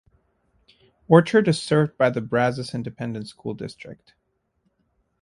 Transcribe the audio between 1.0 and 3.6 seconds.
Orchard is served by the Brazos Independent School